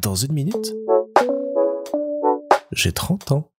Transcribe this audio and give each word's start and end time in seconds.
Dans 0.00 0.14
une 0.14 0.32
minute, 0.32 0.74
j'ai 2.72 2.92
30 2.92 3.32
ans. 3.32 3.50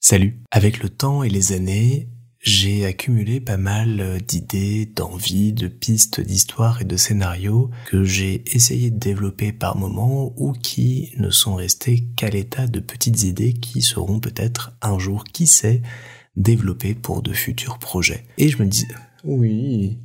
Salut. 0.00 0.40
Avec 0.50 0.82
le 0.82 0.88
temps 0.88 1.22
et 1.22 1.28
les 1.28 1.52
années, 1.52 2.08
j'ai 2.38 2.84
accumulé 2.84 3.40
pas 3.40 3.56
mal 3.56 4.20
d'idées, 4.26 4.86
d'envies, 4.86 5.52
de 5.52 5.68
pistes 5.68 6.20
d'histoires 6.20 6.82
et 6.82 6.84
de 6.84 6.96
scénarios 6.96 7.70
que 7.86 8.04
j'ai 8.04 8.42
essayé 8.54 8.90
de 8.90 8.98
développer 8.98 9.52
par 9.52 9.76
moments 9.76 10.32
ou 10.36 10.52
qui 10.52 11.12
ne 11.18 11.30
sont 11.30 11.54
restés 11.54 12.04
qu'à 12.16 12.30
l'état 12.30 12.66
de 12.66 12.80
petites 12.80 13.22
idées 13.22 13.54
qui 13.54 13.82
seront 13.82 14.20
peut-être 14.20 14.72
un 14.82 14.98
jour, 14.98 15.24
qui 15.24 15.46
sait, 15.46 15.82
développées 16.36 16.94
pour 16.94 17.22
de 17.22 17.32
futurs 17.32 17.78
projets. 17.78 18.26
Et 18.38 18.48
je 18.48 18.58
me 18.62 18.66
disais, 18.66 18.88
oui. 19.24 19.98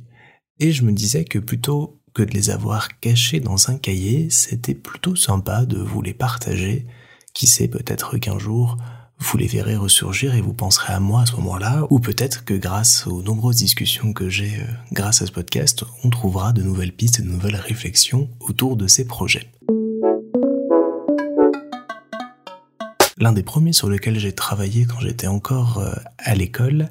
Et 0.60 0.72
je 0.72 0.82
me 0.82 0.92
disais 0.92 1.24
que 1.24 1.38
plutôt 1.38 1.97
que 2.18 2.24
de 2.24 2.34
les 2.34 2.50
avoir 2.50 2.98
cachés 2.98 3.38
dans 3.38 3.70
un 3.70 3.76
cahier, 3.76 4.26
c'était 4.28 4.74
plutôt 4.74 5.14
sympa 5.14 5.64
de 5.64 5.78
vous 5.78 6.02
les 6.02 6.14
partager. 6.14 6.84
Qui 7.32 7.46
sait, 7.46 7.68
peut-être 7.68 8.18
qu'un 8.18 8.40
jour, 8.40 8.76
vous 9.20 9.38
les 9.38 9.46
verrez 9.46 9.76
ressurgir 9.76 10.34
et 10.34 10.40
vous 10.40 10.52
penserez 10.52 10.92
à 10.92 10.98
moi 10.98 11.22
à 11.22 11.26
ce 11.26 11.36
moment-là, 11.36 11.86
ou 11.90 12.00
peut-être 12.00 12.44
que 12.44 12.54
grâce 12.54 13.06
aux 13.06 13.22
nombreuses 13.22 13.58
discussions 13.58 14.12
que 14.12 14.28
j'ai 14.28 14.56
euh, 14.56 14.66
grâce 14.90 15.22
à 15.22 15.26
ce 15.26 15.30
podcast, 15.30 15.84
on 16.02 16.10
trouvera 16.10 16.52
de 16.52 16.60
nouvelles 16.60 16.90
pistes 16.90 17.20
et 17.20 17.22
de 17.22 17.28
nouvelles 17.28 17.54
réflexions 17.54 18.28
autour 18.40 18.76
de 18.76 18.88
ces 18.88 19.06
projets. 19.06 19.52
L'un 23.18 23.32
des 23.32 23.44
premiers 23.44 23.72
sur 23.72 23.88
lesquels 23.88 24.18
j'ai 24.18 24.32
travaillé 24.32 24.86
quand 24.86 24.98
j'étais 24.98 25.28
encore 25.28 25.78
euh, 25.78 25.92
à 26.18 26.34
l'école 26.34 26.88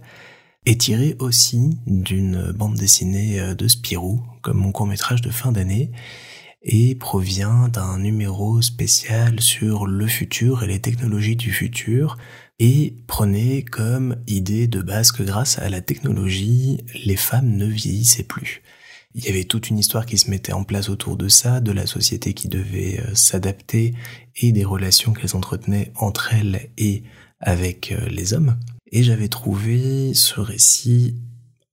est 0.67 0.81
tiré 0.81 1.15
aussi 1.19 1.77
d'une 1.87 2.51
bande 2.51 2.75
dessinée 2.75 3.39
euh, 3.39 3.55
de 3.55 3.67
Spirou, 3.69 4.21
comme 4.41 4.57
mon 4.57 4.73
court 4.73 4.85
métrage 4.85 5.21
de 5.21 5.29
fin 5.29 5.53
d'année, 5.53 5.91
et 6.61 6.95
provient 6.95 7.69
d'un 7.69 7.99
numéro 7.99 8.61
spécial 8.61 9.39
sur 9.39 9.87
le 9.87 10.07
futur 10.07 10.63
et 10.63 10.67
les 10.67 10.81
technologies 10.81 11.37
du 11.37 11.53
futur 11.53 12.17
et 12.59 12.95
prenait 13.07 13.61
comme 13.61 14.17
idée 14.27 14.67
de 14.67 14.81
base 14.81 15.11
que 15.13 15.23
grâce 15.23 15.57
à 15.59 15.69
la 15.69 15.79
technologie, 15.79 16.79
les 17.05 17.15
femmes 17.15 17.55
ne 17.55 17.67
vieillissaient 17.67 18.23
plus. 18.23 18.61
Il 19.15 19.23
y 19.23 19.29
avait 19.29 19.45
toute 19.45 19.69
une 19.69 19.79
histoire 19.79 20.05
qui 20.05 20.17
se 20.17 20.29
mettait 20.29 20.51
en 20.51 20.65
place 20.65 20.89
autour 20.89 21.15
de 21.15 21.29
ça, 21.29 21.61
de 21.61 21.71
la 21.71 21.87
société 21.87 22.33
qui 22.33 22.49
devait 22.49 22.99
euh, 22.99 23.15
s'adapter 23.15 23.93
et 24.35 24.51
des 24.51 24.65
relations 24.65 25.13
qu'elles 25.13 25.37
entretenaient 25.37 25.93
entre 25.95 26.33
elles 26.33 26.69
et 26.77 27.03
avec 27.39 27.93
euh, 27.93 28.09
les 28.09 28.33
hommes. 28.33 28.57
Et 28.91 29.03
j'avais 29.03 29.27
trouvé 29.27 30.13
ce 30.13 30.39
récit 30.39 31.15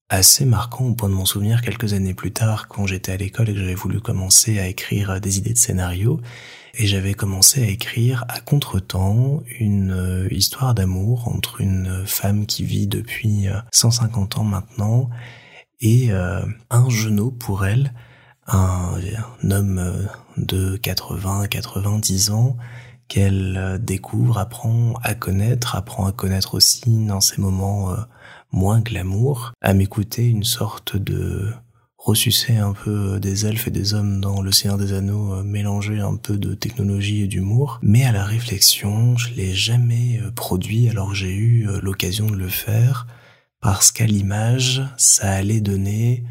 assez 0.09 0.45
marquant 0.45 0.87
au 0.87 0.95
point 0.95 1.09
de 1.09 1.15
m'en 1.15 1.25
souvenir 1.25 1.63
quelques 1.63 1.93
années 1.93 2.15
plus 2.15 2.33
tard 2.33 2.69
quand 2.69 2.87
j'étais 2.87 3.13
à 3.13 3.17
l'école 3.17 3.49
et 3.49 3.55
que 3.55 3.59
j'avais 3.59 3.75
voulu 3.75 4.01
commencer 4.01 4.59
à 4.59 4.69
écrire 4.69 5.21
des 5.21 5.39
idées 5.39 5.53
de 5.53 5.59
scénario. 5.59 6.21
Et 6.77 6.87
j'avais 6.87 7.15
commencé 7.15 7.63
à 7.63 7.69
écrire 7.69 8.25
à 8.29 8.41
contretemps 8.41 9.43
une 9.61 9.93
euh, 9.93 10.29
histoire 10.33 10.75
d'amour 10.75 11.29
entre 11.29 11.61
une 11.61 12.05
femme 12.05 12.47
qui 12.47 12.65
vit 12.65 12.89
depuis 12.89 13.47
150 13.73 14.37
euh, 14.37 14.41
ans 14.41 14.45
maintenant 14.45 15.11
et 15.81 16.11
euh, 16.11 16.45
un 16.71 16.89
genou 16.91 17.31
pour 17.31 17.65
elle, 17.65 17.93
un, 18.49 18.95
un 19.43 19.51
homme 19.51 20.09
de 20.37 20.77
80 20.77 21.47
90 21.47 22.31
ans 22.31 22.57
qu'elle 23.09 23.79
découvre, 23.83 24.39
apprend 24.39 24.95
à 25.03 25.15
connaître, 25.15 25.77
apprend 25.77 26.07
à 26.07 26.13
connaître 26.13 26.55
aussi 26.55 27.07
dans 27.07 27.21
ces 27.21 27.41
moments 27.41 27.95
moins 28.53 28.81
glamour, 28.81 29.53
à 29.61 29.75
m'écouter 29.75 30.29
une 30.29 30.45
sorte 30.45 30.97
de 30.97 31.53
ressucer 32.05 32.57
un 32.57 32.75
peu 32.75 33.19
des 33.19 33.47
elfes 33.47 33.69
et 33.69 33.71
des 33.71 33.95
hommes 33.95 34.21
dans 34.21 34.43
le 34.43 34.53
Seigneur 34.53 34.77
des 34.77 34.93
Anneaux, 34.93 35.37
euh, 35.37 35.43
mélanger 35.43 36.01
un 36.01 36.17
peu 36.17 36.37
de 36.37 36.53
technologie 36.53 37.23
et 37.23 37.27
d'humour. 37.27 37.79
Mais 37.83 38.05
à 38.05 38.13
la 38.13 38.25
réflexion, 38.25 39.17
je 39.17 39.31
l'ai 39.31 39.55
jamais 39.55 40.21
euh, 40.23 40.31
produit 40.31 40.91
alors 40.91 41.09
que 41.09 41.15
j'ai 41.15 41.35
eu 41.35 41.67
euh, 41.67 41.81
l'occasion 41.83 42.27
de 42.27 42.37
le 42.37 42.49
faire, 42.49 43.07
parce 43.61 43.91
qu'à 43.91 44.05
l'image, 44.05 44.83
ça 44.99 45.31
allait 45.31 45.63
donner 45.63 46.25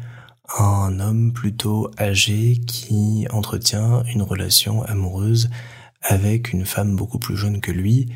un 0.60 1.00
homme 1.00 1.32
plutôt 1.32 1.90
âgé 1.98 2.60
qui 2.68 3.26
entretient 3.30 4.04
une 4.14 4.22
relation 4.22 4.84
amoureuse 4.84 5.50
avec 6.04 6.52
une 6.52 6.66
femme 6.66 6.94
beaucoup 6.94 7.18
plus 7.18 7.36
jeune 7.36 7.60
que 7.60 7.72
lui. 7.72 8.08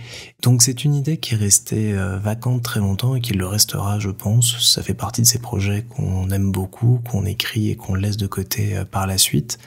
Donc 0.43 0.63
c'est 0.63 0.85
une 0.85 0.95
idée 0.95 1.17
qui 1.17 1.35
est 1.35 1.39
restée 1.39 1.95
euh, 1.95 2.19
vacante 2.19 2.63
très 2.63 2.81
longtemps 2.81 3.17
et 3.17 3.21
qui 3.21 3.33
le 3.33 3.47
restera, 3.47 3.99
je 3.99 4.11
pense. 4.11 4.61
Ça 4.61 4.83
fait 4.83 4.95
partie 4.95 5.23
de 5.23 5.27
ces 5.27 5.39
projets 5.39 5.85
qu'on 5.89 6.31
aime 6.31 6.53
beaucoup, 6.53 7.01
qu'on 7.11 7.25
écrit 7.25 7.71
et 7.71 7.77
qu'on 7.77 7.95
laisse 7.95 8.19
de 8.19 8.27
côté 8.27 8.77
euh, 8.77 8.85
par 8.85 9.07
la 9.07 9.17
suite, 9.17 9.59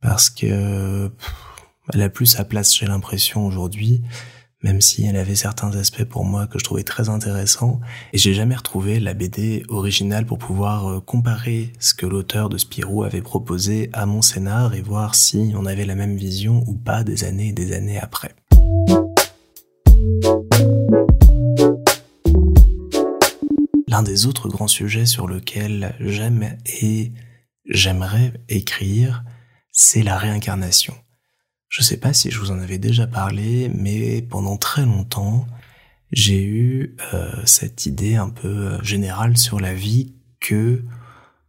parce 0.00 0.28
que 0.28 1.10
elle 1.92 2.02
a 2.02 2.08
plus 2.08 2.26
sa 2.26 2.44
place, 2.44 2.74
j'ai 2.76 2.86
l'impression 2.86 3.46
aujourd'hui 3.46 4.02
même 4.64 4.80
si 4.80 5.04
elle 5.04 5.18
avait 5.18 5.36
certains 5.36 5.76
aspects 5.76 6.04
pour 6.04 6.24
moi 6.24 6.46
que 6.46 6.58
je 6.58 6.64
trouvais 6.64 6.84
très 6.84 7.10
intéressants, 7.10 7.80
et 8.14 8.18
j'ai 8.18 8.32
jamais 8.32 8.56
retrouvé 8.56 8.98
la 8.98 9.12
BD 9.12 9.62
originale 9.68 10.24
pour 10.24 10.38
pouvoir 10.38 10.88
euh, 10.88 11.00
comparer 11.00 11.70
ce 11.78 11.92
que 11.92 12.06
l'auteur 12.06 12.48
de 12.48 12.56
Spirou 12.56 13.04
avait 13.04 13.20
proposé 13.20 13.90
à 13.92 14.06
mon 14.06 14.22
scénar 14.22 14.74
et 14.74 14.80
voir 14.80 15.16
si 15.16 15.52
on 15.54 15.66
avait 15.66 15.84
la 15.84 15.94
même 15.94 16.16
vision 16.16 16.64
ou 16.66 16.72
pas 16.72 17.04
des 17.04 17.24
années 17.24 17.48
et 17.48 17.52
des 17.52 17.72
années 17.74 18.00
après. 18.00 18.34
L'un 23.86 24.02
des 24.02 24.24
autres 24.24 24.48
grands 24.48 24.66
sujets 24.66 25.06
sur 25.06 25.26
lequel 25.26 25.94
j'aime 26.00 26.56
et 26.80 27.12
j'aimerais 27.66 28.32
écrire, 28.48 29.24
c'est 29.72 30.02
la 30.02 30.16
réincarnation. 30.16 30.94
Je 31.74 31.82
sais 31.82 31.96
pas 31.96 32.12
si 32.12 32.30
je 32.30 32.38
vous 32.38 32.52
en 32.52 32.60
avais 32.60 32.78
déjà 32.78 33.08
parlé, 33.08 33.68
mais 33.74 34.22
pendant 34.22 34.56
très 34.56 34.84
longtemps, 34.84 35.44
j'ai 36.12 36.40
eu 36.40 36.94
euh, 37.12 37.32
cette 37.46 37.84
idée 37.84 38.14
un 38.14 38.30
peu 38.30 38.46
euh, 38.46 38.82
générale 38.84 39.36
sur 39.36 39.58
la 39.58 39.74
vie 39.74 40.14
que 40.38 40.84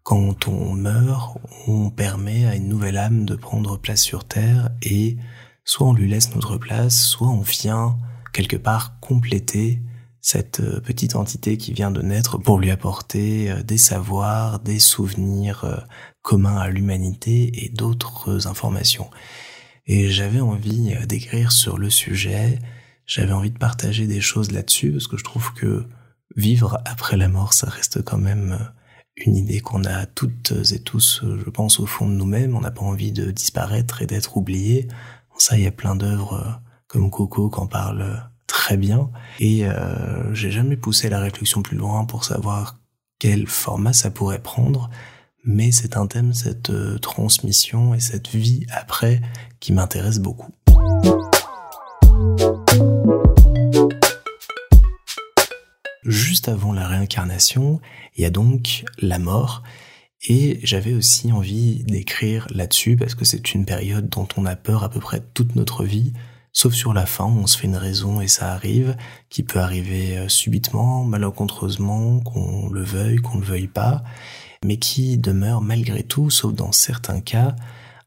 quand 0.02 0.48
on 0.48 0.74
meurt, 0.74 1.38
on 1.68 1.92
permet 1.92 2.48
à 2.48 2.56
une 2.56 2.68
nouvelle 2.68 2.98
âme 2.98 3.26
de 3.26 3.36
prendre 3.36 3.78
place 3.78 4.02
sur 4.02 4.24
Terre 4.24 4.72
et 4.82 5.18
soit 5.64 5.90
on 5.90 5.94
lui 5.94 6.10
laisse 6.10 6.34
notre 6.34 6.58
place, 6.58 7.00
soit 7.00 7.30
on 7.30 7.42
vient 7.42 7.96
quelque 8.34 8.58
part 8.58 9.00
compléter 9.02 9.80
cette 10.22 10.60
euh, 10.60 10.82
petite 10.82 11.16
entité 11.16 11.56
qui 11.60 11.72
vient 11.72 11.92
de 11.92 12.02
naître 12.02 12.40
pour 12.40 12.58
lui 12.58 12.72
apporter 12.72 13.54
des 13.64 13.78
savoirs, 13.78 14.58
des 14.60 14.80
souvenirs 14.80 15.86
communs 16.24 16.58
à 16.58 16.70
l'humanité 16.70 17.64
et 17.64 17.70
d'autres 17.70 18.48
informations. 18.48 19.12
Et 19.88 20.10
j'avais 20.10 20.42
envie 20.42 20.94
euh, 20.94 21.06
d'écrire 21.06 21.52
sur 21.52 21.78
le 21.78 21.90
sujet, 21.90 22.60
j'avais 23.06 23.34
envie 23.34 23.52
de 23.52 23.58
partager 23.58 24.08
des 24.08 24.22
choses 24.22 24.52
là-dessus, 24.52 24.92
parce 24.92 25.08
que 25.08 25.18
je 25.18 25.24
trouve 25.24 25.54
que 25.54 25.86
vivre 26.36 26.80
après 26.86 27.18
la 27.18 27.30
mort, 27.30 27.54
ça 27.54 27.70
reste 27.70 28.04
quand 28.04 28.18
même 28.18 28.58
euh, 28.60 28.66
une 29.18 29.36
idée 29.36 29.62
qu'on 29.62 29.84
a 29.86 30.06
toutes 30.06 30.54
et 30.72 30.80
tous, 30.80 31.22
euh, 31.24 31.42
je 31.44 31.50
pense, 31.50 31.80
au 31.80 31.86
fond 31.86 32.08
de 32.08 32.14
nous-mêmes. 32.14 32.56
On 32.56 32.62
n'a 32.62 32.72
pas 32.72 32.82
envie 32.82 33.12
de 33.12 33.32
disparaître 33.32 34.02
et 34.02 34.08
d'être 34.08 34.38
oublié. 34.38 34.88
Ça, 35.38 35.58
il 35.58 35.64
y 35.64 35.68
a 35.68 35.72
plein 35.72 35.96
d'œuvres 35.96 36.62
comme 36.88 37.10
Coco 37.12 37.50
qui 37.50 37.60
en 37.60 37.68
parlent 37.68 38.30
très 38.48 38.78
bien. 38.78 39.10
Et 39.40 39.68
euh, 39.68 40.34
j'ai 40.34 40.52
jamais 40.52 40.78
poussé 40.78 41.10
la 41.10 41.20
réflexion 41.20 41.62
plus 41.62 41.78
loin 41.78 42.06
pour 42.06 42.24
savoir 42.24 42.80
quel 43.20 43.48
format 43.48 43.94
ça 43.94 44.12
pourrait 44.12 44.42
prendre 44.42 44.90
mais 45.46 45.72
c'est 45.72 45.96
un 45.96 46.08
thème, 46.08 46.34
cette 46.34 46.72
euh, 46.72 46.98
transmission 46.98 47.94
et 47.94 48.00
cette 48.00 48.30
vie 48.30 48.66
après 48.72 49.22
qui 49.60 49.74
m'intéresse 49.74 50.20
beaucoup. 50.20 50.52
Juste 56.04 56.50
avant 56.50 56.74
la 56.74 56.88
réincarnation, 56.88 57.80
il 58.16 58.24
y 58.24 58.26
a 58.26 58.30
donc 58.30 58.84
la 59.00 59.20
mort, 59.20 59.64
et 60.28 60.60
j'avais 60.64 60.94
aussi 60.94 61.32
envie 61.32 61.84
d'écrire 61.84 62.48
là-dessus 62.50 62.96
parce 62.96 63.14
que 63.14 63.26
c'est 63.26 63.54
une 63.54 63.66
période 63.66 64.10
dont 64.10 64.28
on 64.38 64.46
a 64.46 64.56
peur 64.56 64.84
à 64.84 64.90
peu 64.90 65.00
près 65.00 65.22
toute 65.34 65.56
notre 65.56 65.84
vie, 65.84 66.14
sauf 66.56 66.74
sur 66.74 66.92
la 66.92 67.06
fin 67.06 67.26
on 67.26 67.46
se 67.46 67.60
fait 67.60 67.68
une 67.68 67.78
raison 67.78 68.20
et 68.20 68.28
ça 68.28 68.52
arrive, 68.52 68.98
qui 69.30 69.44
peut 69.44 69.60
arriver 69.60 70.18
euh, 70.18 70.30
subitement, 70.30 71.04
malencontreusement, 71.04 72.22
qu'on 72.22 72.70
le 72.70 72.84
veuille, 72.84 73.18
qu'on 73.18 73.36
ne 73.36 73.42
le 73.42 73.48
veuille 73.48 73.68
pas 73.68 74.04
mais 74.66 74.78
qui 74.78 75.18
demeure 75.18 75.62
malgré 75.62 76.04
tout, 76.04 76.30
sauf 76.30 76.54
dans 76.54 76.72
certains 76.72 77.22
cas, 77.22 77.56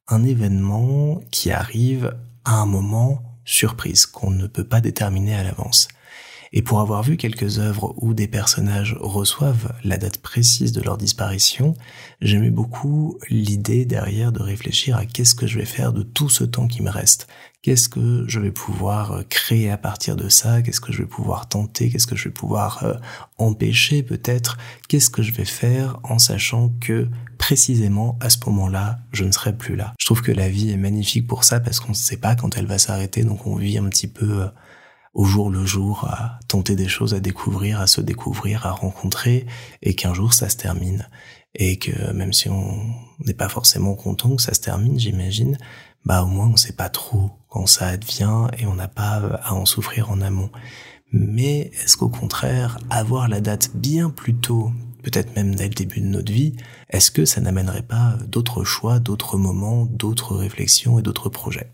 un 0.09 0.25
événement 0.25 1.21
qui 1.31 1.51
arrive 1.51 2.17
à 2.45 2.57
un 2.57 2.67
moment 2.67 3.23
surprise 3.45 4.07
qu'on 4.07 4.31
ne 4.31 4.47
peut 4.47 4.65
pas 4.65 4.81
déterminer 4.81 5.35
à 5.35 5.45
l'avance. 5.45 5.89
Et 6.53 6.63
pour 6.63 6.81
avoir 6.81 7.03
vu 7.03 7.17
quelques 7.17 7.59
œuvres 7.59 7.95
où 7.99 8.15
des 8.15 8.29
personnages 8.29 8.97
reçoivent 9.01 9.73
la 9.85 9.99
date 9.99 10.19
précise 10.19 10.73
de 10.73 10.81
leur 10.81 10.97
disparition, 10.97 11.75
j'aimais 12.21 12.51
beaucoup 12.51 13.19
l'idée 13.29 13.85
derrière 13.85 14.33
de 14.33 14.41
réfléchir 14.41 14.97
à 14.97 15.05
qu'est-ce 15.05 15.35
que 15.35 15.47
je 15.47 15.59
vais 15.59 15.65
faire 15.65 15.93
de 15.93 16.03
tout 16.03 16.29
ce 16.29 16.45
temps 16.45 16.69
qui 16.69 16.83
me 16.83 16.91
reste. 16.91 17.27
Qu'est-ce 17.61 17.89
que 17.89 18.25
je 18.29 18.39
vais 18.39 18.53
pouvoir 18.53 19.25
créer 19.29 19.69
à 19.69 19.77
partir 19.77 20.15
de 20.15 20.29
ça? 20.29 20.63
Qu'est-ce 20.63 20.81
que 20.81 20.93
je 20.93 21.03
vais 21.03 21.09
pouvoir 21.09 21.49
tenter? 21.49 21.91
Qu'est-ce 21.91 22.07
que 22.07 22.15
je 22.15 22.29
vais 22.29 22.35
pouvoir 22.35 22.85
euh, 22.85 22.95
empêcher 23.37 24.05
peut-être? 24.05 24.59
Qu'est-ce 24.89 25.11
que 25.11 25.23
je 25.23 25.33
vais 25.33 25.45
faire 25.45 25.99
en 26.05 26.21
sachant 26.21 26.71
que 26.81 27.09
précisément 27.37 28.17
à 28.21 28.31
ce 28.31 28.39
moment-là, 28.47 29.01
je 29.13 29.25
ne 29.25 29.33
serai 29.33 29.57
plus 29.57 29.75
là? 29.75 29.93
Je 29.99 30.07
trouve 30.07 30.23
que 30.23 30.31
la 30.31 30.49
vie 30.49 30.71
est 30.71 30.77
magnifique 30.77 31.27
pour 31.27 31.43
ça 31.43 31.59
parce 31.59 31.81
qu'on 31.81 31.91
ne 31.91 31.95
sait 31.95 32.17
pas 32.17 32.37
quand 32.37 32.57
elle 32.57 32.67
va 32.67 32.79
s'arrêter, 32.79 33.25
donc 33.25 33.45
on 33.47 33.57
vit 33.57 33.77
un 33.77 33.89
petit 33.89 34.09
peu 34.09 34.43
euh, 34.43 34.49
au 35.15 35.25
jour 35.25 35.51
le 35.51 35.65
jour 35.65 36.05
à 36.05 36.39
tenter 36.49 36.77
des 36.77 36.89
choses, 36.89 37.15
à 37.15 37.21
découvrir, 37.21 37.81
à 37.81 37.87
se 37.87 38.01
découvrir, 38.01 38.67
à 38.67 38.73
rencontrer, 38.73 39.47
et 39.83 39.95
qu'un 39.95 40.15
jour 40.15 40.33
ça 40.33 40.49
se 40.49 40.57
termine. 40.57 41.09
Et 41.55 41.79
que 41.79 42.13
même 42.13 42.33
si 42.33 42.49
on 42.49 42.79
n'est 43.25 43.35
pas 43.35 43.49
forcément 43.49 43.95
content 43.95 44.37
que 44.37 44.43
ça 44.43 44.55
se 44.55 44.61
termine, 44.61 44.99
j'imagine, 44.99 45.59
bah 46.05 46.23
au 46.23 46.27
moins 46.27 46.49
on 46.49 46.57
sait 46.57 46.75
pas 46.75 46.89
trop 46.89 47.31
quand 47.49 47.67
ça 47.67 47.89
advient 47.89 48.47
et 48.59 48.67
on 48.67 48.75
n'a 48.75 48.89
pas 48.89 49.17
à 49.43 49.55
en 49.55 49.65
souffrir 49.65 50.11
en 50.11 50.21
amont. 50.21 50.51
Mais 51.11 51.71
est-ce 51.73 51.97
qu'au 51.97 52.11
contraire, 52.11 52.79
avoir 52.91 53.29
la 53.29 53.41
date 53.41 53.71
bien 53.75 54.11
plus 54.11 54.35
tôt, 54.35 54.73
peut-être 55.03 55.35
même 55.37 55.55
dès 55.55 55.69
le 55.69 55.75
début 55.75 56.01
de 56.01 56.07
notre 56.07 56.33
vie, 56.33 56.55
est-ce 56.91 57.11
que 57.11 57.25
ça 57.25 57.41
n'amènerait 57.41 57.83
pas 57.83 58.17
d'autres 58.27 58.65
choix, 58.65 58.99
d'autres 58.99 59.39
moments, 59.39 59.87
d'autres 59.87 60.37
réflexions 60.37 60.99
et 60.99 61.03
d'autres 61.03 61.31
projets? 61.31 61.73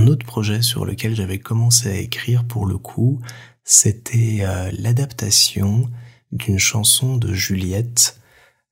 Un 0.00 0.06
autre 0.06 0.24
projet 0.24 0.62
sur 0.62 0.86
lequel 0.86 1.14
j'avais 1.14 1.38
commencé 1.38 1.90
à 1.90 1.96
écrire 1.96 2.44
pour 2.44 2.64
le 2.64 2.78
coup, 2.78 3.20
c'était 3.64 4.38
euh, 4.40 4.70
l'adaptation 4.72 5.90
d'une 6.32 6.58
chanson 6.58 7.18
de 7.18 7.34
Juliette 7.34 8.18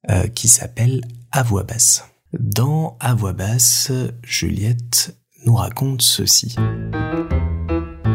euh, 0.09 0.27
qui 0.29 0.49
s'appelle 0.49 1.03
À 1.31 1.43
voix 1.43 1.65
basse. 1.65 2.07
Dans 2.33 2.97
À 2.99 3.15
voix 3.15 3.35
basse, 3.35 3.93
Juliette 4.23 5.15
nous 5.45 5.55
raconte 5.55 6.01
ceci. 6.01 6.57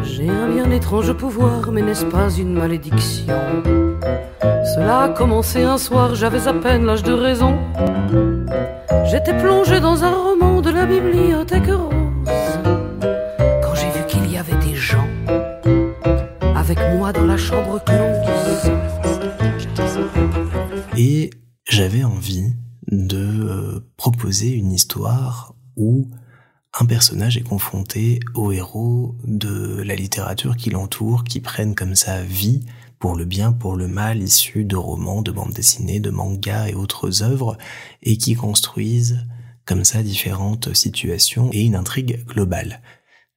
J'ai 0.02 0.28
un 0.28 0.52
bien 0.52 0.68
étrange 0.72 1.12
pouvoir, 1.12 1.70
mais 1.70 1.82
n'est-ce 1.82 2.06
pas 2.06 2.32
une 2.32 2.54
malédiction? 2.54 3.26
Cela 4.74 5.02
a 5.02 5.08
commencé 5.10 5.62
un 5.62 5.78
soir, 5.78 6.16
j'avais 6.16 6.48
à 6.48 6.52
peine 6.52 6.84
l'âge 6.84 7.04
de 7.04 7.12
raison. 7.12 7.56
J'étais 9.04 9.38
plongé 9.38 9.78
dans 9.78 10.02
un 10.02 10.10
roman 10.10 10.60
de 10.60 10.70
la 10.70 10.84
bibliothèque 10.84 11.68
rose 11.68 12.03
la 17.34 17.38
chambre 17.38 17.82
close. 17.82 18.70
Et 20.96 21.30
j'avais 21.68 22.04
envie 22.04 22.52
de 22.86 23.18
euh, 23.18 23.80
proposer 23.96 24.52
une 24.52 24.70
histoire 24.70 25.56
où 25.76 26.08
un 26.78 26.86
personnage 26.86 27.36
est 27.36 27.42
confronté 27.42 28.20
aux 28.34 28.52
héros 28.52 29.16
de 29.24 29.82
la 29.82 29.96
littérature 29.96 30.56
qui 30.56 30.70
l'entoure, 30.70 31.24
qui 31.24 31.40
prennent 31.40 31.74
comme 31.74 31.96
sa 31.96 32.22
vie 32.22 32.64
pour 33.00 33.16
le 33.16 33.24
bien, 33.24 33.50
pour 33.50 33.74
le 33.74 33.88
mal, 33.88 34.22
issus 34.22 34.64
de 34.64 34.76
romans, 34.76 35.20
de 35.20 35.32
bandes 35.32 35.52
dessinées, 35.52 35.98
de 35.98 36.10
mangas 36.10 36.68
et 36.68 36.74
autres 36.74 37.24
œuvres, 37.24 37.58
et 38.02 38.16
qui 38.16 38.34
construisent 38.36 39.26
comme 39.64 39.82
ça 39.82 40.04
différentes 40.04 40.72
situations 40.72 41.50
et 41.52 41.62
une 41.62 41.74
intrigue 41.74 42.24
globale. 42.26 42.80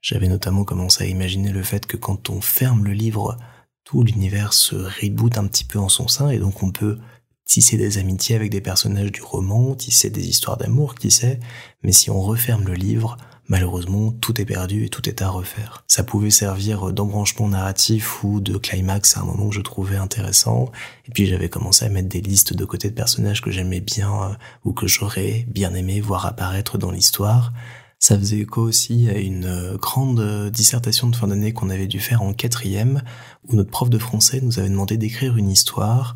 J'avais 0.01 0.27
notamment 0.27 0.65
commencé 0.65 1.03
à 1.03 1.07
imaginer 1.07 1.51
le 1.51 1.63
fait 1.63 1.87
que 1.87 1.97
quand 1.97 2.29
on 2.29 2.41
ferme 2.41 2.85
le 2.85 2.93
livre 2.93 3.39
tout 3.87 4.03
l'univers 4.03 4.51
se 4.51 4.75
reboot 4.75 5.37
un 5.37 5.47
petit 5.47 5.63
peu 5.63 5.79
en 5.79 5.87
son 5.87 6.09
sein 6.09 6.29
et 6.29 6.39
donc 6.39 6.61
on 6.61 6.71
peut 6.71 6.97
tisser 7.45 7.77
des 7.77 7.99
amitiés 7.99 8.35
avec 8.35 8.51
des 8.51 8.59
personnages 8.59 9.13
du 9.13 9.21
roman, 9.21 9.75
tisser 9.75 10.09
des 10.09 10.27
histoires 10.27 10.57
d'amour, 10.57 10.95
qui 10.95 11.09
sait, 11.09 11.39
mais 11.83 11.93
si 11.93 12.09
on 12.09 12.21
referme 12.21 12.65
le 12.65 12.73
livre, 12.73 13.15
malheureusement, 13.47 14.11
tout 14.11 14.41
est 14.41 14.45
perdu 14.45 14.83
et 14.83 14.89
tout 14.89 15.07
est 15.07 15.21
à 15.21 15.29
refaire. 15.29 15.85
Ça 15.87 16.03
pouvait 16.03 16.31
servir 16.31 16.91
d'embranchement 16.91 17.47
narratif 17.47 18.25
ou 18.25 18.41
de 18.41 18.57
climax 18.57 19.15
à 19.15 19.21
un 19.21 19.23
moment 19.23 19.47
que 19.47 19.55
je 19.55 19.61
trouvais 19.61 19.95
intéressant, 19.95 20.69
et 21.07 21.11
puis 21.11 21.25
j'avais 21.25 21.47
commencé 21.47 21.85
à 21.85 21.89
mettre 21.89 22.09
des 22.09 22.19
listes 22.19 22.51
de 22.51 22.65
côté 22.65 22.89
de 22.89 22.93
personnages 22.93 23.41
que 23.41 23.51
j'aimais 23.51 23.79
bien 23.79 24.11
euh, 24.11 24.33
ou 24.65 24.73
que 24.73 24.85
j'aurais 24.87 25.45
bien 25.47 25.73
aimé 25.73 26.01
voir 26.01 26.25
apparaître 26.25 26.77
dans 26.77 26.91
l'histoire, 26.91 27.53
ça 27.99 28.17
faisait 28.17 28.39
écho 28.39 28.61
aussi 28.61 29.09
à 29.09 29.17
une 29.17 29.45
euh, 29.45 29.77
grande 29.77 30.19
euh, 30.19 30.49
dissertation 30.49 31.09
de 31.09 31.15
fin 31.15 31.27
d'année 31.27 31.53
qu'on 31.53 31.69
avait 31.69 31.87
dû 31.87 31.99
faire 31.99 32.21
en 32.21 32.33
quatrième, 32.33 33.01
où 33.47 33.55
notre 33.55 33.71
prof 33.71 33.89
de 33.89 33.97
français 33.97 34.39
nous 34.41 34.59
avait 34.59 34.69
demandé 34.69 34.97
d'écrire 34.97 35.37
une 35.37 35.49
histoire 35.49 36.15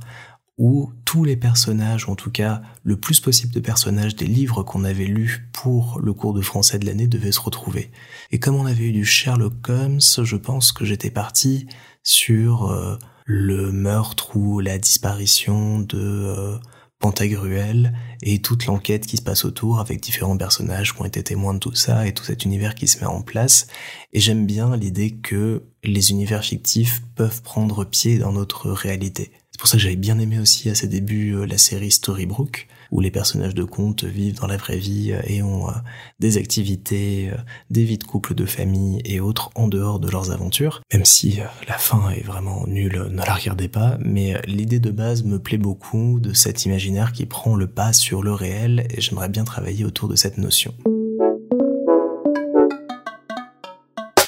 où 0.57 0.91
tous 1.05 1.23
les 1.23 1.37
personnages, 1.37 2.07
en 2.07 2.15
tout 2.15 2.29
cas 2.29 2.61
le 2.83 2.95
plus 2.95 3.19
possible 3.19 3.51
de 3.51 3.59
personnages 3.59 4.15
des 4.15 4.27
livres 4.27 4.61
qu'on 4.61 4.83
avait 4.83 5.05
lus 5.05 5.49
pour 5.53 5.99
le 5.99 6.13
cours 6.13 6.33
de 6.33 6.41
français 6.41 6.77
de 6.77 6.85
l'année 6.85 7.07
devaient 7.07 7.31
se 7.31 7.39
retrouver. 7.39 7.91
Et 8.31 8.39
comme 8.39 8.55
on 8.55 8.67
avait 8.67 8.83
eu 8.83 8.91
du 8.91 9.03
Sherlock 9.03 9.67
Holmes, 9.67 9.99
je 9.99 10.35
pense 10.35 10.71
que 10.71 10.85
j'étais 10.85 11.09
parti 11.09 11.65
sur 12.03 12.71
euh, 12.71 12.97
le 13.25 13.71
meurtre 13.71 14.35
ou 14.35 14.59
la 14.59 14.77
disparition 14.77 15.79
de 15.79 16.59
Pantagruel 17.01 17.93
et 18.21 18.41
toute 18.41 18.67
l'enquête 18.67 19.05
qui 19.05 19.17
se 19.17 19.21
passe 19.21 19.43
autour 19.43 19.79
avec 19.79 19.99
différents 19.99 20.37
personnages 20.37 20.93
qui 20.93 21.01
ont 21.01 21.05
été 21.05 21.23
témoins 21.23 21.55
de 21.55 21.59
tout 21.59 21.73
ça 21.73 22.07
et 22.07 22.13
tout 22.13 22.23
cet 22.23 22.45
univers 22.45 22.75
qui 22.75 22.87
se 22.87 22.99
met 22.99 23.07
en 23.07 23.21
place. 23.21 23.67
Et 24.13 24.19
j'aime 24.19 24.45
bien 24.45 24.77
l'idée 24.77 25.11
que 25.11 25.63
les 25.83 26.11
univers 26.11 26.43
fictifs 26.43 27.01
peuvent 27.15 27.41
prendre 27.41 27.83
pied 27.83 28.19
dans 28.19 28.31
notre 28.31 28.69
réalité. 28.69 29.31
Pour 29.61 29.67
ça 29.67 29.77
que 29.77 29.83
j'avais 29.83 29.95
bien 29.95 30.17
aimé 30.17 30.39
aussi 30.39 30.71
à 30.71 30.75
ses 30.75 30.87
débuts 30.87 31.35
euh, 31.35 31.45
la 31.45 31.59
série 31.59 31.91
Storybrooke, 31.91 32.67
où 32.89 32.99
les 32.99 33.11
personnages 33.11 33.53
de 33.53 33.63
contes 33.63 34.03
vivent 34.03 34.39
dans 34.39 34.47
la 34.47 34.57
vraie 34.57 34.79
vie 34.79 35.11
euh, 35.11 35.21
et 35.27 35.43
ont 35.43 35.69
euh, 35.69 35.73
des 36.19 36.37
activités, 36.37 37.29
des 37.69 37.83
vies 37.83 37.99
de 37.99 38.03
couple, 38.03 38.33
de 38.33 38.47
famille 38.47 39.03
et 39.05 39.19
autres 39.19 39.51
en 39.53 39.67
dehors 39.67 39.99
de 39.99 40.09
leurs 40.09 40.31
aventures. 40.31 40.81
Même 40.91 41.05
si 41.05 41.41
la 41.67 41.77
fin 41.77 42.09
est 42.09 42.25
vraiment 42.25 42.65
nulle, 42.65 43.09
ne 43.11 43.23
la 43.23 43.35
regardez 43.35 43.67
pas, 43.67 43.99
mais 43.99 44.41
l'idée 44.47 44.79
de 44.79 44.89
base 44.89 45.23
me 45.23 45.37
plaît 45.37 45.59
beaucoup 45.59 46.19
de 46.19 46.33
cet 46.33 46.65
imaginaire 46.65 47.11
qui 47.11 47.27
prend 47.27 47.55
le 47.55 47.67
pas 47.67 47.93
sur 47.93 48.23
le 48.23 48.33
réel 48.33 48.87
et 48.89 48.99
j'aimerais 48.99 49.29
bien 49.29 49.43
travailler 49.43 49.85
autour 49.85 50.07
de 50.07 50.15
cette 50.15 50.39
notion. 50.39 50.73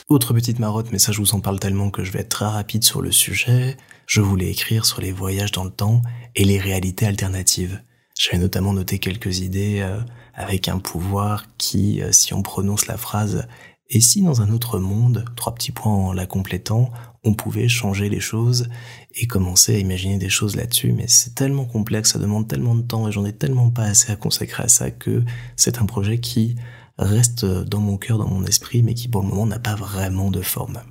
Autre 0.09 0.33
petite 0.33 0.59
marotte, 0.59 0.91
mais 0.91 0.99
ça 0.99 1.11
je 1.11 1.19
vous 1.19 1.33
en 1.33 1.39
parle 1.39 1.59
tellement 1.59 1.89
que 1.89 2.03
je 2.03 2.11
vais 2.11 2.19
être 2.19 2.29
très 2.29 2.45
rapide 2.45 2.83
sur 2.83 3.01
le 3.01 3.11
sujet, 3.11 3.77
je 4.05 4.21
voulais 4.21 4.49
écrire 4.51 4.85
sur 4.85 5.01
les 5.01 5.11
voyages 5.11 5.51
dans 5.51 5.63
le 5.63 5.71
temps 5.71 6.01
et 6.35 6.43
les 6.43 6.59
réalités 6.59 7.05
alternatives. 7.05 7.81
J'avais 8.19 8.37
notamment 8.37 8.73
noté 8.73 8.99
quelques 8.99 9.39
idées 9.39 9.79
euh, 9.79 9.99
avec 10.33 10.67
un 10.67 10.79
pouvoir 10.79 11.45
qui, 11.57 12.01
euh, 12.01 12.11
si 12.11 12.33
on 12.33 12.41
prononce 12.41 12.85
la 12.87 12.97
phrase 12.97 13.47
et 13.89 14.01
si 14.01 14.21
dans 14.21 14.41
un 14.41 14.51
autre 14.51 14.79
monde, 14.79 15.25
trois 15.35 15.55
petits 15.55 15.71
points 15.71 15.93
en 15.93 16.13
la 16.13 16.25
complétant, 16.25 16.91
on 17.23 17.33
pouvait 17.33 17.67
changer 17.67 18.09
les 18.09 18.19
choses 18.19 18.67
et 19.15 19.27
commencer 19.27 19.75
à 19.75 19.77
imaginer 19.77 20.17
des 20.17 20.29
choses 20.29 20.55
là-dessus, 20.55 20.91
mais 20.91 21.05
c'est 21.07 21.35
tellement 21.35 21.65
complexe, 21.65 22.13
ça 22.13 22.19
demande 22.19 22.47
tellement 22.47 22.75
de 22.75 22.81
temps 22.81 23.07
et 23.07 23.11
j'en 23.11 23.23
ai 23.23 23.33
tellement 23.33 23.69
pas 23.69 23.83
assez 23.83 24.11
à 24.11 24.15
consacrer 24.15 24.63
à 24.63 24.67
ça 24.67 24.91
que 24.91 25.23
c'est 25.55 25.77
un 25.79 25.85
projet 25.85 26.19
qui 26.19 26.55
reste 26.97 27.45
dans 27.45 27.79
mon 27.79 27.97
cœur, 27.97 28.17
dans 28.17 28.27
mon 28.27 28.45
esprit, 28.45 28.83
mais 28.83 28.93
qui 28.93 29.07
pour 29.07 29.21
le 29.21 29.27
moment 29.27 29.45
n'a 29.45 29.59
pas 29.59 29.75
vraiment 29.75 30.31
de 30.31 30.41
forme. 30.41 30.81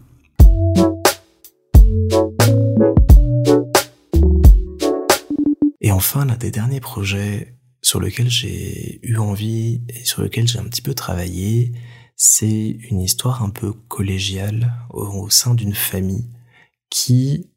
Et 5.81 5.91
enfin, 5.91 6.25
l'un 6.25 6.37
des 6.37 6.51
derniers 6.51 6.81
projets 6.81 7.59
sur 7.83 7.99
lequel 7.99 8.31
j'ai 8.31 9.01
eu 9.03 9.17
envie 9.17 9.83
et 9.89 10.05
sur 10.05 10.23
lequel 10.23 10.47
j'ai 10.47 10.59
un 10.59 10.65
petit 10.65 10.83
peu 10.83 10.95
travaillé, 10.95 11.73
c'est 12.17 12.79
une 12.91 13.01
histoire 13.01 13.43
un 13.43 13.51
peu 13.51 13.73
collégiale 13.73 14.73
au, 14.91 15.29
sein 15.29 15.55
d'une 15.55 15.75
famille 15.75 16.31
qui 16.89 17.51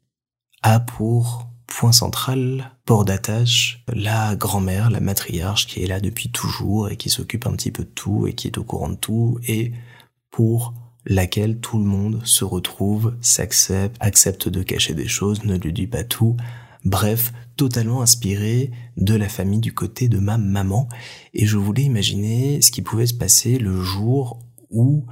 a 0.62 0.80
pour 0.80 1.48
point 1.78 1.92
central, 1.92 2.72
port 2.86 3.04
d'attache, 3.04 3.84
la 3.92 4.34
grand-mère, 4.34 4.88
la 4.88 5.00
matriarche 5.00 5.66
qui 5.66 5.82
est 5.82 5.86
là 5.86 6.00
depuis 6.00 6.30
toujours 6.30 6.88
et 6.88 6.96
qui 6.96 7.10
s'occupe 7.10 7.46
un 7.46 7.52
petit 7.52 7.70
peu 7.70 7.84
de 7.84 7.90
tout 7.90 8.26
et 8.26 8.32
qui 8.32 8.46
est 8.46 8.56
au 8.56 8.64
courant 8.64 8.88
de 8.88 8.94
tout 8.94 9.38
et 9.46 9.72
pour 10.30 10.72
laquelle 11.04 11.60
tout 11.60 11.78
le 11.78 11.84
monde 11.84 12.22
se 12.24 12.44
retrouve, 12.44 13.14
s'accepte, 13.20 13.94
accepte 14.00 14.48
de 14.48 14.62
cacher 14.62 14.94
des 14.94 15.06
choses, 15.06 15.44
ne 15.44 15.56
lui 15.58 15.72
dit 15.74 15.86
pas 15.86 16.02
tout, 16.02 16.36
Bref, 16.86 17.32
totalement 17.56 18.00
inspiré 18.00 18.70
de 18.96 19.14
la 19.14 19.28
famille 19.28 19.58
du 19.58 19.74
côté 19.74 20.08
de 20.08 20.18
ma 20.18 20.38
maman. 20.38 20.88
Et 21.34 21.44
je 21.44 21.58
voulais 21.58 21.82
imaginer 21.82 22.62
ce 22.62 22.70
qui 22.70 22.80
pouvait 22.80 23.08
se 23.08 23.14
passer 23.14 23.58
le 23.58 23.82
jour 23.82 24.38
où 24.70 25.04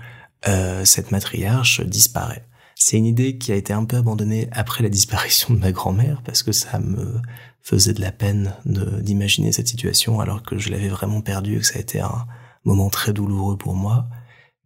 euh, 0.47 0.85
cette 0.85 1.11
matriarche 1.11 1.81
disparaît. 1.81 2.47
C'est 2.87 2.99
une 2.99 3.07
idée 3.07 3.39
qui 3.39 3.51
a 3.51 3.55
été 3.55 3.73
un 3.73 3.87
peu 3.87 3.97
abandonnée 3.97 4.47
après 4.53 4.83
la 4.83 4.91
disparition 4.91 5.55
de 5.55 5.59
ma 5.59 5.73
grand-mère 5.73 6.21
parce 6.23 6.43
que 6.43 6.53
ça 6.53 6.79
me 6.79 7.23
faisait 7.63 7.95
de 7.95 8.03
la 8.03 8.13
peine 8.13 8.55
d'imaginer 8.67 9.53
cette 9.53 9.69
situation 9.69 10.21
alors 10.21 10.43
que 10.43 10.59
je 10.59 10.69
l'avais 10.69 10.91
vraiment 10.91 11.23
perdue 11.23 11.57
et 11.57 11.61
que 11.61 11.67
ça 11.67 11.79
a 11.79 11.81
été 11.81 12.01
un 12.01 12.27
moment 12.67 12.91
très 12.91 13.15
douloureux 13.15 13.57
pour 13.57 13.75
moi. 13.75 14.07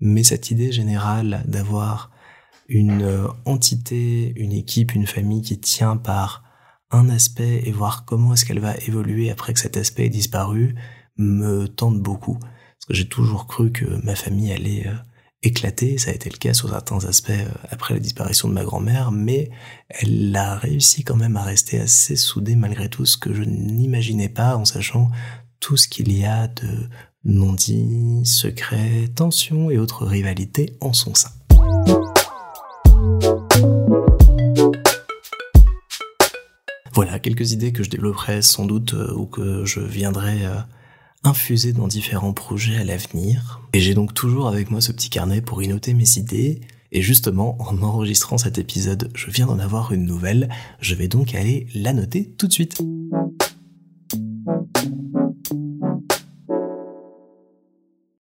Mais 0.00 0.24
cette 0.24 0.50
idée 0.50 0.72
générale 0.72 1.44
d'avoir 1.46 2.10
une 2.66 3.02
euh, 3.02 3.28
entité, 3.44 4.32
une 4.34 4.52
équipe, 4.52 4.96
une 4.96 5.06
famille 5.06 5.42
qui 5.42 5.60
tient 5.60 5.96
par 5.96 6.42
un 6.90 7.08
aspect 7.10 7.62
et 7.66 7.70
voir 7.70 8.04
comment 8.04 8.34
est-ce 8.34 8.44
qu'elle 8.44 8.58
va 8.58 8.76
évoluer 8.78 9.30
après 9.30 9.54
que 9.54 9.60
cet 9.60 9.76
aspect 9.76 10.06
ait 10.06 10.08
disparu 10.08 10.74
me 11.18 11.68
tente 11.68 12.00
beaucoup. 12.02 12.40
Parce 12.40 12.86
que 12.88 12.94
j'ai 12.94 13.08
toujours 13.08 13.46
cru 13.46 13.70
que 13.70 13.84
ma 14.04 14.16
famille 14.16 14.52
allait 14.52 14.88
éclater, 15.42 15.98
ça 15.98 16.10
a 16.10 16.14
été 16.14 16.30
le 16.30 16.36
cas 16.36 16.54
sur 16.54 16.68
certains 16.68 17.04
aspects 17.04 17.30
euh, 17.30 17.48
après 17.70 17.94
la 17.94 18.00
disparition 18.00 18.48
de 18.48 18.54
ma 18.54 18.64
grand-mère, 18.64 19.12
mais 19.12 19.50
elle 19.88 20.34
a 20.34 20.56
réussi 20.56 21.04
quand 21.04 21.16
même 21.16 21.36
à 21.36 21.42
rester 21.42 21.80
assez 21.80 22.16
soudée 22.16 22.56
malgré 22.56 22.88
tout 22.88 23.06
ce 23.06 23.16
que 23.16 23.32
je 23.32 23.42
n'imaginais 23.42 24.28
pas 24.28 24.56
en 24.56 24.64
sachant 24.64 25.10
tout 25.60 25.76
ce 25.76 25.88
qu'il 25.88 26.12
y 26.12 26.24
a 26.24 26.48
de 26.48 26.88
non-dits, 27.24 28.24
secrets, 28.24 29.08
tensions 29.14 29.70
et 29.70 29.78
autres 29.78 30.06
rivalités 30.06 30.76
en 30.80 30.92
son 30.92 31.14
sein. 31.14 31.30
Voilà 36.94 37.20
quelques 37.20 37.52
idées 37.52 37.72
que 37.72 37.84
je 37.84 37.90
développerai 37.90 38.42
sans 38.42 38.64
doute 38.64 38.94
euh, 38.94 39.14
ou 39.14 39.26
que 39.26 39.64
je 39.64 39.78
viendrai 39.78 40.44
euh, 40.44 40.56
infuser 41.28 41.72
dans 41.72 41.88
différents 41.88 42.32
projets 42.32 42.76
à 42.76 42.84
l'avenir. 42.84 43.60
Et 43.74 43.80
j'ai 43.80 43.94
donc 43.94 44.14
toujours 44.14 44.48
avec 44.48 44.70
moi 44.70 44.80
ce 44.80 44.92
petit 44.92 45.10
carnet 45.10 45.40
pour 45.42 45.62
y 45.62 45.68
noter 45.68 45.94
mes 45.94 46.16
idées. 46.16 46.60
Et 46.90 47.02
justement, 47.02 47.56
en 47.60 47.82
enregistrant 47.82 48.38
cet 48.38 48.56
épisode, 48.56 49.10
je 49.14 49.30
viens 49.30 49.46
d'en 49.46 49.58
avoir 49.58 49.92
une 49.92 50.06
nouvelle. 50.06 50.48
Je 50.80 50.94
vais 50.94 51.08
donc 51.08 51.34
aller 51.34 51.66
la 51.74 51.92
noter 51.92 52.32
tout 52.38 52.46
de 52.46 52.52
suite. 52.52 52.80